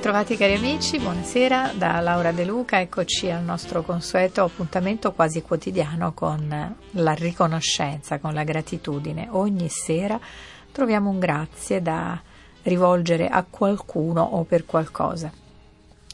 [0.00, 6.14] Bentrovati cari amici, buonasera da Laura De Luca, eccoci al nostro consueto appuntamento quasi quotidiano
[6.14, 9.28] con la riconoscenza, con la gratitudine.
[9.32, 10.18] Ogni sera
[10.72, 12.18] troviamo un grazie da
[12.62, 15.39] rivolgere a qualcuno o per qualcosa.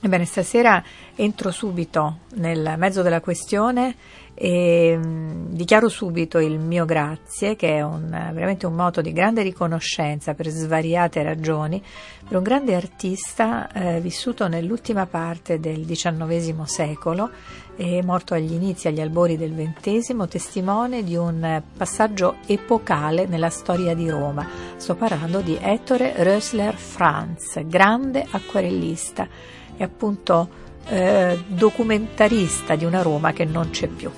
[0.07, 0.81] Ebbene, stasera
[1.17, 3.97] entro subito nel mezzo della questione
[4.35, 9.43] e mh, dichiaro subito il mio grazie, che è un, veramente un moto di grande
[9.43, 11.83] riconoscenza per svariate ragioni,
[12.29, 17.31] per un grande artista eh, vissuto nell'ultima parte del XIX secolo
[17.75, 23.93] e morto agli inizi, agli albori del XX, testimone di un passaggio epocale nella storia
[23.93, 24.47] di Roma.
[24.77, 30.49] Sto parlando di Ettore Rösler Franz, grande acquarellista e appunto
[30.89, 34.11] eh, documentarista di una Roma che non c'è più.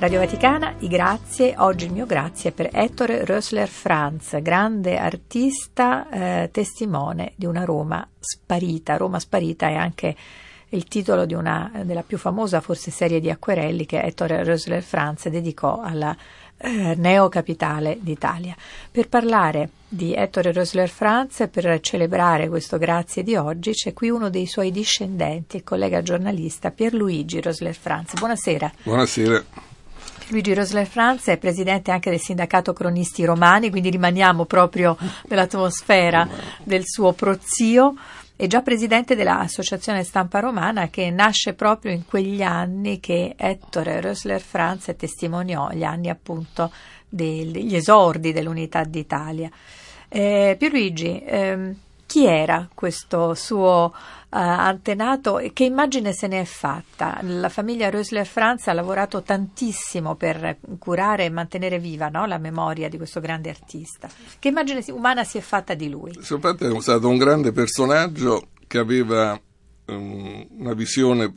[0.00, 6.50] Radio Vaticana, i grazie, oggi il mio grazie per Ettore Rösler Franz, grande artista, eh,
[6.52, 8.96] testimone di una Roma sparita.
[8.96, 10.14] Roma sparita è anche
[10.70, 15.28] il titolo di una, della più famosa forse serie di acquerelli che Ettore Rösler Franz
[15.28, 16.16] dedicò alla
[16.58, 18.54] eh, neocapitale d'Italia.
[18.90, 24.28] Per parlare di Ettore Rösler Franz, per celebrare questo grazie di oggi, c'è qui uno
[24.28, 28.14] dei suoi discendenti, il collega giornalista Pierluigi Rösler Franz.
[28.14, 28.72] Buonasera.
[28.82, 29.44] Buonasera.
[30.30, 36.28] Luigi Rosler Franz è presidente anche del sindacato cronisti romani, quindi rimaniamo proprio nell'atmosfera
[36.62, 37.94] del suo prozio
[38.38, 44.38] è già presidente dell'Associazione Stampa Romana che nasce proprio in quegli anni che Ettore Rösler
[44.40, 46.70] Franz testimoniò, gli anni appunto
[47.08, 49.50] degli esordi dell'Unità d'Italia.
[50.08, 51.76] Eh, Pierluigi, ehm,
[52.08, 53.94] chi era questo suo uh,
[54.30, 57.18] antenato e che immagine se ne è fatta?
[57.20, 62.24] La famiglia Rösler Franz ha lavorato tantissimo per curare e mantenere viva no?
[62.24, 64.08] la memoria di questo grande artista.
[64.38, 66.16] Che immagine umana si è fatta di lui?
[66.22, 69.38] Soprattutto è stato un grande personaggio che aveva
[69.84, 71.30] um, una visione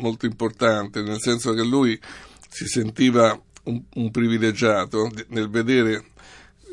[0.00, 2.00] molto importante, nel senso che lui
[2.48, 6.06] si sentiva un, un privilegiato nel vedere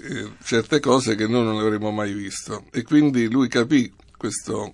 [0.02, 2.66] eh, certe cose che noi non avremmo mai visto.
[2.72, 4.74] E quindi lui capì questo,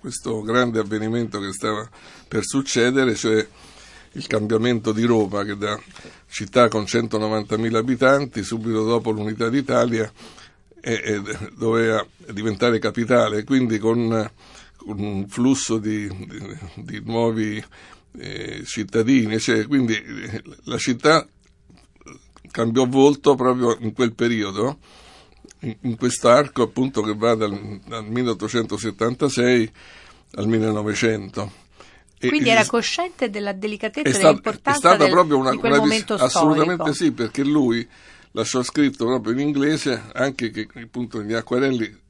[0.00, 1.88] questo grande avvenimento che stava
[2.28, 3.46] per succedere, cioè
[4.12, 5.80] il cambiamento di Roma che da
[6.28, 10.10] città con 190.000 abitanti subito dopo l'unità d'Italia
[10.80, 11.22] e, e
[11.56, 14.30] doveva diventare capitale, quindi con,
[14.76, 17.62] con un flusso di, di, di nuovi
[18.18, 20.00] eh, cittadini, cioè, quindi
[20.64, 21.26] la città
[22.54, 24.78] cambiò volto proprio in quel periodo,
[25.60, 29.72] in, in quest'arco appunto che va dal, dal 1876
[30.36, 31.52] al 1900.
[32.20, 35.80] Quindi era cosciente della delicatezza e dell'importanza è stata del, proprio una, di quel una
[35.80, 36.96] momento vis- Assolutamente storico.
[36.96, 37.88] sì, perché lui
[38.30, 42.02] lasciò scritto proprio in inglese anche che appunto gli acquarelli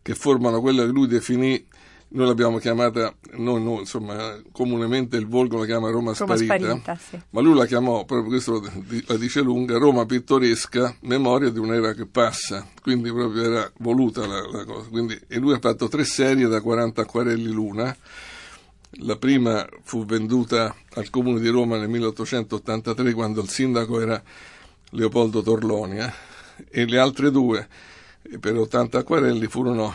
[0.00, 1.66] che formano quello che lui definì
[2.10, 6.96] noi l'abbiamo chiamata, noi, noi, insomma, comunemente il volgo la chiama Roma, Roma Sparita, Sparita
[6.96, 7.20] sì.
[7.30, 8.62] ma lui la chiamò, proprio questo
[9.06, 14.40] la dice lunga, Roma pittoresca, memoria di un'era che passa, quindi proprio era voluta la,
[14.50, 14.88] la cosa.
[14.88, 17.94] Quindi, e lui ha fatto tre serie da 40 acquarelli l'una,
[19.02, 24.20] la prima fu venduta al Comune di Roma nel 1883 quando il sindaco era
[24.90, 26.12] Leopoldo Torloni eh?
[26.70, 27.68] e le altre due
[28.40, 29.92] per 80 acquarelli furono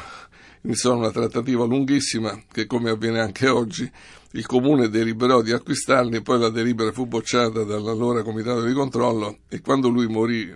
[0.64, 3.90] iniziò una trattativa lunghissima che come avviene anche oggi
[4.36, 9.62] il comune deliberò di acquistarli poi la delibera fu bocciata dall'allora comitato di controllo e
[9.62, 10.50] quando lui morì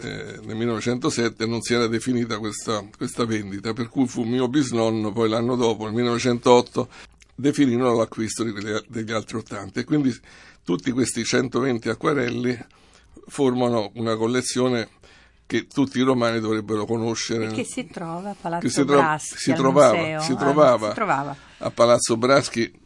[0.00, 5.12] eh, nel 1907 non si era definita questa, questa vendita per cui fu mio bisnonno
[5.12, 6.88] poi l'anno dopo nel 1908
[7.34, 10.14] definirono l'acquisto di quelli, degli altri 80 e quindi
[10.62, 12.58] tutti questi 120 acquarelli
[13.26, 14.88] formano una collezione
[15.46, 17.46] che tutti i romani dovrebbero conoscere.
[17.46, 20.94] E che si trova a Palazzo si tro- Braschi, si trovava, museo, si, trovava si
[20.94, 22.82] trovava a Palazzo Braschi.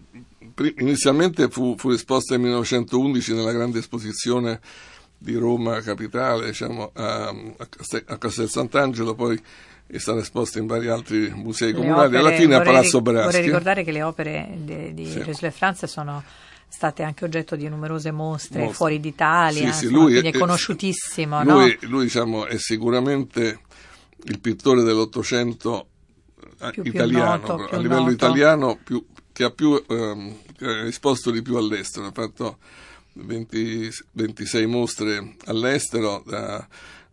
[0.78, 4.60] Inizialmente fu, fu esposta nel 1911 nella grande esposizione
[5.16, 9.40] di Roma capitale, diciamo, a, a Castel Sant'Angelo, poi
[9.86, 13.24] è stata esposta in vari altri musei le comunali, opere, alla fine a Palazzo Braschi.
[13.24, 15.20] Vorrei ricordare che le opere di, di Sì.
[15.20, 16.22] Rösler Franz sono
[16.68, 18.74] state anche oggetto di numerose mostre, Mostre.
[18.76, 21.42] fuori d'Italia, Sì, sì, insomma, lui quindi è, è- conosciutissimo.
[21.42, 21.88] Lui, no?
[21.88, 23.60] lui, diciamo, è sicuramente
[24.24, 25.88] il pittore dell'Ottocento
[26.60, 28.12] eh, Più- più italiano, noto, a livello noto.
[28.12, 30.34] italiano più- che ha più ehm,
[30.86, 32.58] esposto di più all'estero, ha fatto
[33.14, 36.66] 20 26 mostre all'estero da,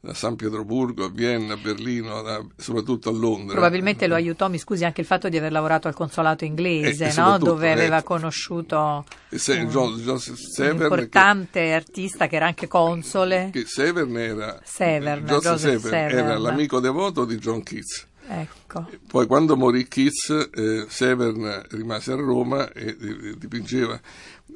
[0.05, 3.53] da San Pietroburgo a Vienna, a Berlino, da- soprattutto a Londra.
[3.53, 7.13] Probabilmente lo aiutò, mi scusi, anche il fatto di aver lavorato al consolato inglese, Eh,
[7.15, 7.37] no?
[7.39, 8.13] dove aveva ecco.
[8.15, 13.49] conosciuto se- un- Jo- Joseph un Severn, che- importante artista che era anche console.
[13.51, 16.17] che Severn era, Severn, Joseph Joseph Severn.
[16.17, 18.07] era l'amico devoto di John Keats.
[18.27, 18.89] Ecco.
[19.07, 23.99] Poi quando morì Keats, eh, Severn rimase a Roma e eh, dipingeva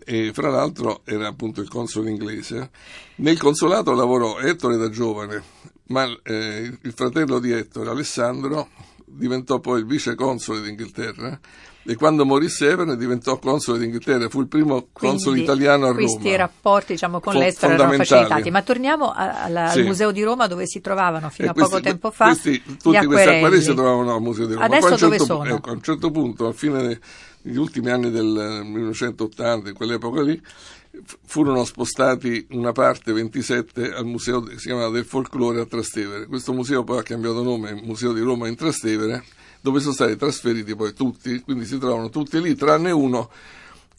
[0.04, 2.72] e fra l'altro era appunto il console inglese.
[3.16, 5.44] Nel consolato lavorò Ettore da giovane,
[5.88, 8.70] ma eh, il fratello di Ettore, Alessandro,
[9.12, 11.40] diventò poi il vice console d'Inghilterra
[11.84, 16.02] e quando morì Severn diventò console d'Inghilterra, fu il primo console Quindi italiano a Roma.
[16.02, 18.52] Questi rapporti diciamo, con Fo- l'estero erano facilitati.
[18.52, 19.80] Ma torniamo alla- Sì.
[19.80, 22.52] al Museo di Roma dove si trovavano fino E a poco questi- tempo fa questi-
[22.52, 23.62] gli tutti questi acquerelli.
[23.62, 24.66] si trovavano al Museo di Roma.
[24.66, 25.56] Adesso un dove certo sono?
[25.56, 27.00] ecco, a un certo punto, a fine
[27.42, 30.40] degli ultimi anni del 1980, in quell'epoca lì,
[31.26, 36.26] furono spostati una parte 27 al museo che si chiamava del folklore a Trastevere.
[36.26, 39.24] Questo museo poi ha cambiato nome, Museo di Roma in Trastevere,
[39.62, 43.30] dove sono stati trasferiti poi tutti, quindi si trovano tutti lì, tranne uno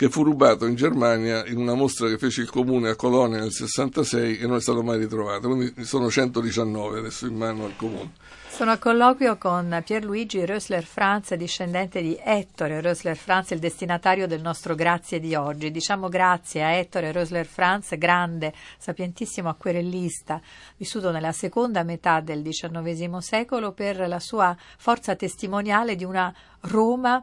[0.00, 3.52] che fu rubato in Germania in una mostra che fece il comune a Colonia nel
[3.52, 8.12] 66 e non è stato mai ritrovato, quindi sono 119 adesso in mano al comune.
[8.48, 14.40] Sono a colloquio con Pierluigi Rösler Franz, discendente di Ettore Rösler Franz, il destinatario del
[14.40, 15.70] nostro grazie di oggi.
[15.70, 20.40] Diciamo grazie a Ettore Rösler Franz, grande, sapientissimo acquerellista,
[20.78, 27.22] vissuto nella seconda metà del XIX secolo per la sua forza testimoniale di una Roma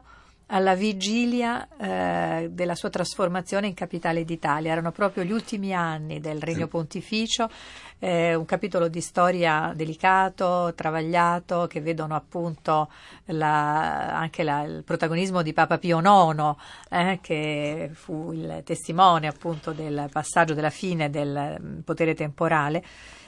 [0.50, 4.72] alla vigilia eh, della sua trasformazione in capitale d'Italia.
[4.72, 7.50] Erano proprio gli ultimi anni del Regno Pontificio,
[7.98, 12.88] eh, un capitolo di storia delicato, travagliato, che vedono appunto
[13.26, 16.54] la- anche la- il protagonismo di Papa Pio IX,
[16.90, 22.82] eh, che fu il testimone appunto del passaggio della fine del mm, potere temporale.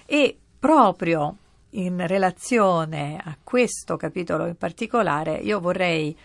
[0.06, 1.36] E proprio
[1.74, 6.16] in relazione a questo capitolo in particolare, io vorrei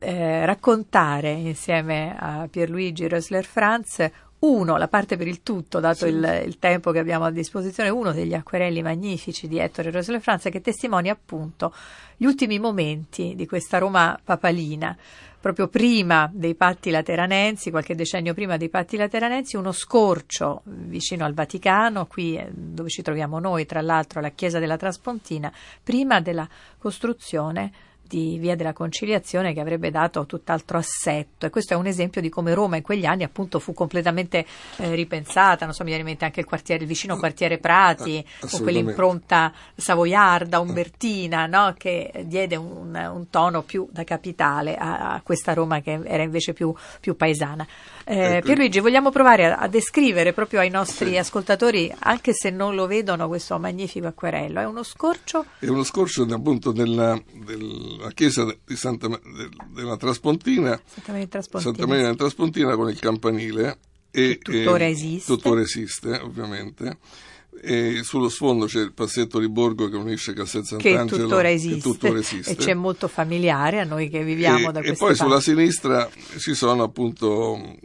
[0.00, 4.10] eh, raccontare insieme a Pierluigi Rösler Franz
[4.40, 8.12] uno, la parte per il tutto, dato il, il tempo che abbiamo a disposizione, uno
[8.12, 11.74] degli acquerelli magnifici di Ettore Rösler Franz che testimonia appunto
[12.16, 14.96] gli ultimi momenti di questa Roma papalina.
[15.40, 21.32] Proprio prima dei patti lateranensi, qualche decennio prima dei patti lateranensi, uno scorcio vicino al
[21.32, 25.50] Vaticano, qui eh, dove ci troviamo noi, tra l'altro la chiesa della Traspontina,
[25.82, 26.46] prima della
[26.78, 27.72] costruzione
[28.10, 32.28] di Via della Conciliazione che avrebbe dato tutt'altro assetto e questo è un esempio di
[32.28, 34.44] come Roma in quegli anni appunto fu completamente
[34.78, 38.20] eh, ripensata, non so, mi viene in mente anche il quartiere, il vicino quartiere Prati
[38.22, 38.62] con Assolutamente.
[38.62, 41.72] quell'impronta savoiarda, umbertina, no?
[41.78, 46.52] che diede un, un tono più da capitale a, a questa Roma che era invece
[46.52, 47.64] più, più paesana.
[48.04, 48.46] Eh, Ecco.
[48.46, 53.28] Pierluigi, vogliamo provare a, a descrivere proprio ai nostri ascoltatori, anche se non lo vedono,
[53.28, 54.58] questo magnifico acquerello.
[54.60, 57.20] È uno scorcio È uno scorcio appunto della,
[58.00, 59.08] della chiesa di Santa,
[59.72, 61.72] della Traspontina, Santa Maria Traspontina.
[61.72, 63.78] Santa Maria della Traspontina con il campanile.
[64.10, 65.32] E, Che tuttora e- esiste.
[65.32, 66.98] Tuttora esiste, ovviamente.
[67.62, 71.22] E sullo sfondo c'è il passetto di Borgo che unisce Castel che Sant'Angelo.
[71.24, 72.52] tuttora che esiste, tuttora esiste.
[72.52, 75.44] e c'è molto familiare a noi che viviamo e, da e queste poi sulla parti.
[75.50, 77.76] sinistra ci sono appunto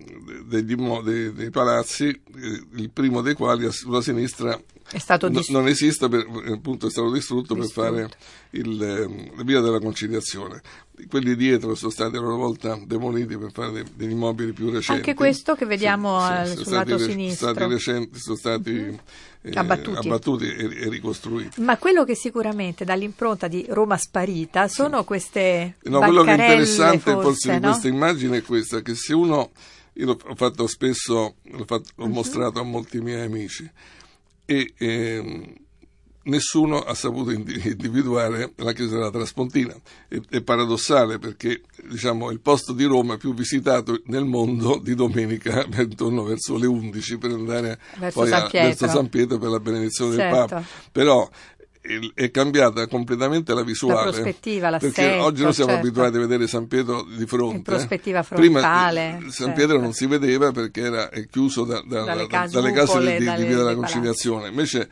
[0.51, 4.57] immo- dei, dei palazzi, eh, il primo dei quali sulla sinistra
[4.95, 7.91] È stato no- dis- non esiste, per- appunto è stato distrutto, Distrutto.
[7.91, 8.17] per fare
[8.51, 10.61] il, ehm, la via della conciliazione.
[11.09, 15.01] Quelli dietro sono stati a loro volta demoliti per fare dei- degli immobili più recenti.
[15.01, 17.51] Anche questo che vediamo al- sono sul lato re- sinistro.
[17.51, 18.99] Stati recenti, sono stati
[19.41, 19.97] eh, Abbattuti.
[20.07, 21.59] abbattuti e, e ricostruiti.
[21.61, 26.33] Ma quello che sicuramente dà l'impronta di Roma sparita sono queste No, quello che è
[26.35, 27.69] interessante forse, forse di no?
[27.71, 29.51] questa immagine è questa, che se uno,
[29.95, 33.69] io l'ho ho fatto spesso, l'ho, fatto- l'ho mostrato a molti miei amici,
[34.45, 35.53] e ehm,
[36.23, 39.75] nessuno ha saputo indi- individuare la chiesa della Traspontina.
[40.07, 45.65] È, è paradossale perché diciamo, il posto di Roma più visitato nel mondo di domenica
[45.77, 48.67] intorno verso le 11 per andare Verso San a- Pietro.
[48.69, 50.35] verso San Pietro per la benedizione Certo.
[50.35, 50.63] del Papa.
[50.91, 51.29] Però
[52.13, 54.09] è cambiata completamente la visuale.
[54.11, 55.85] prospettiva, perché l'assetto, oggi noi siamo certo.
[55.87, 57.55] abituati a vedere San Pietro di fronte.
[57.57, 59.53] In prospettiva Prima, frontale, eh, San certo.
[59.53, 63.17] Pietro non si vedeva perché era chiuso da- da- Dalle da- case dalle case di,
[63.17, 64.47] di dalle- Via della Conciliazione.
[64.49, 64.89] Invece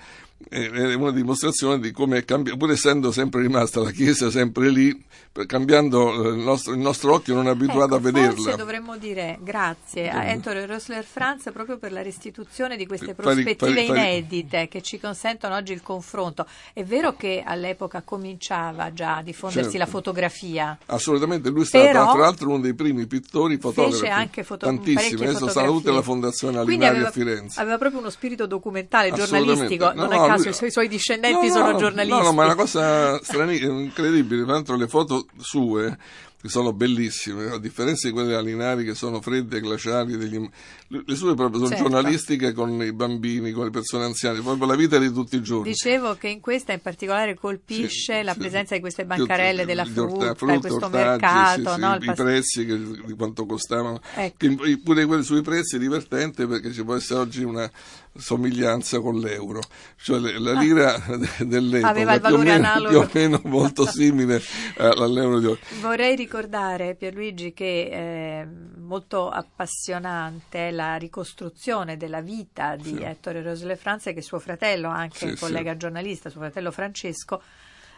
[0.50, 5.04] è una dimostrazione di come è cambiato, pur essendo sempre rimasta la Chiesa sempre lì,
[5.46, 8.34] cambiando il nostro, il nostro occhio non è abituato Ecco, a vederla.
[8.36, 13.24] Forse dovremmo dire grazie a Ettore Rosler Franz proprio per la restituzione di queste Fai-
[13.24, 16.46] fai- prospettive fai- inedite che ci consentono oggi il confronto.
[16.74, 19.86] È vero che all'epoca cominciava già a diffondersi Certo.
[19.86, 20.78] la fotografia.
[20.88, 24.00] Assolutamente, lui è stato tra l'altro uno dei primi pittori fotografi.
[24.00, 27.60] Fece anche foto- tantissimi, adesso sta tutta la fondazione Quindi Alinaria aveva, a Firenze.
[27.60, 29.92] aveva proprio uno spirito documentale, giornalistico.
[29.94, 32.18] No, non no, caso lui- i suoi, discendenti No, no, sono no, giornalisti.
[32.18, 34.44] No, no, ma è una cosa strani- incredibile.
[34.44, 35.98] Tra l'altro le foto sue
[36.44, 40.46] che sono bellissime, a differenza di quelle alinari che sono fredde, glaciali, degli-
[40.90, 41.84] le sue proprio sono Certo.
[41.90, 45.70] giornalistiche con i bambini, con le persone anziane, proprio la vita di tutti i giorni.
[45.72, 48.40] Dicevo che in questa in particolare colpisce Sì, la sì.
[48.40, 49.94] presenza di queste bancarelle della orta-
[50.36, 51.96] frutta, questo ortaggi, mercato, no?
[51.96, 54.02] i pas- prezzi, che- di quanto costavano.
[54.16, 54.48] Ecco.
[54.84, 57.72] Pure quelli sui prezzi è divertente perché ci può essere oggi una
[58.16, 59.62] somiglianza con l'euro,
[60.00, 61.92] cioè la lira de- dell'epoca Ah.
[61.92, 62.90] Aveva il più o valore meno- analogo.
[62.90, 64.36] più o meno molto simile
[64.78, 65.60] eh, all'euro di oggi.
[65.82, 68.48] Vorrei ricordare, Pierluigi, che è
[68.80, 73.02] molto appassionante la ricostruzione della vita di Sì.
[73.04, 75.78] Ettore Rosle Franze, che suo fratello, anche Sì, collega sì.
[75.78, 77.40] giornalista, suo fratello Francesco,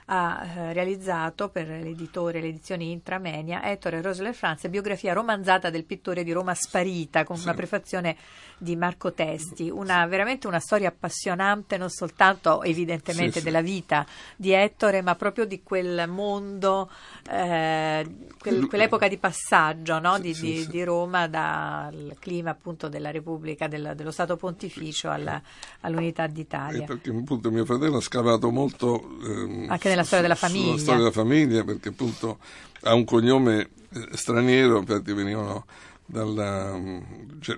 [0.07, 6.23] ha eh, realizzato per l'editore, le edizioni Intramenia, Ettore Rosle Franze, biografia romanzata del pittore
[6.23, 8.15] di Roma sparita, con una prefazione
[8.57, 13.43] di Marco Testi, una, veramente una storia appassionante, non soltanto evidentemente Sì, sì.
[13.45, 16.89] della vita di Ettore, ma proprio di quel mondo,
[17.29, 18.05] eh,
[18.39, 20.15] quel- quell'epoca di passaggio no?
[20.15, 20.69] Sì, di, sì, di- sì.
[20.69, 25.41] di Roma dal clima appunto della Repubblica, del- dello Stato Pontificio alla-
[25.81, 26.85] all'unità E d'Italia.
[26.85, 30.65] perché appunto mio fratello ha scavato molto ehm, Anche nella storia della famiglia.
[30.65, 32.39] Sulla storia della famiglia perché appunto
[32.81, 35.65] ha un cognome eh, straniero, infatti venivano
[36.05, 36.99] dalla mm,
[37.41, 37.57] cioè,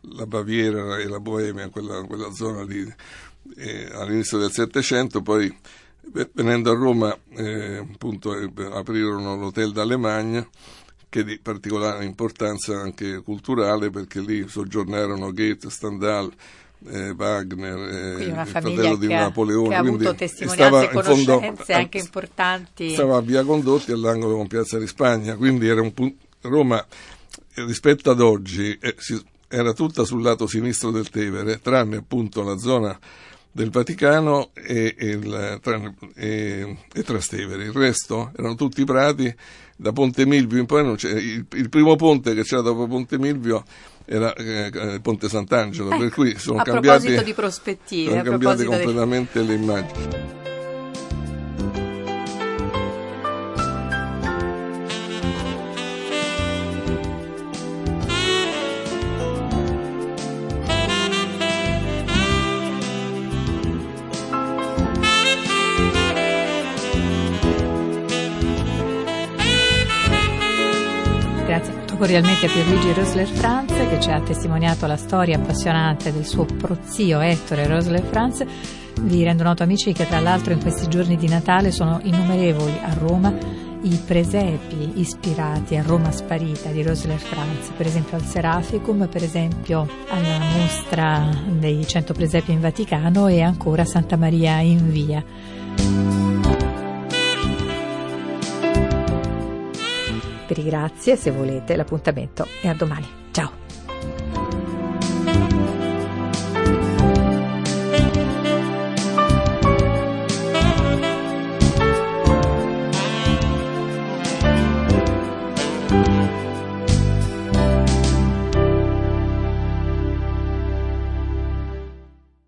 [0.00, 2.86] la- Baviera e la Boemia, quella, quella zona lì
[3.56, 5.52] eh, all'inizio del Settecento, poi
[6.12, 10.46] ve- venendo a Roma eh, appunto eh, aprirono l'hotel d'Alemagna
[11.08, 16.32] che è di particolare importanza anche culturale perché lì soggiornarono Goethe, Stendhal,
[16.88, 19.68] eh, Wagner, eh, il fratello di Napoleone.
[19.68, 22.92] che ha avuto testimonianze e in fondo- conoscenze anche importanti.
[22.92, 26.84] Stava a Via Condotti all'angolo con Piazza di Spagna, quindi era un pun- Roma
[27.54, 32.56] rispetto ad oggi eh, si- era tutta sul lato sinistro del Tevere, tranne appunto la
[32.58, 32.98] zona
[33.56, 35.60] del Vaticano e, e il-
[36.14, 37.64] e- e Trastevere.
[37.64, 39.34] Il resto erano tutti prati.
[39.78, 43.18] Da Ponte Milvio in poi non c'è, il, il primo ponte che c'era dopo Ponte
[43.18, 43.62] Milvio
[44.06, 47.24] era eh, eh, Ponte Sant'Angelo, per Ecco, cui sono cambiate,
[48.04, 50.45] sono cambiate proposito di- completamente le immagini.
[71.96, 77.20] Cordialmente a Pierluigi Rosler Franz che ci ha testimoniato la storia appassionante del suo prozio
[77.20, 78.44] Ettore Rosler Franz.
[79.00, 82.94] Vi rendo noto amici che tra l'altro in questi giorni di Natale sono innumerevoli a
[82.94, 83.32] Roma
[83.82, 89.86] i presepi ispirati a Roma sparita di Rosler Franz, per esempio al Seraficum, per esempio
[90.08, 96.15] alla mostra dei 100 presepi in Vaticano e ancora a Santa Maria in Via.
[100.64, 103.25] Grazie, se volete, l'appuntamento è a domani.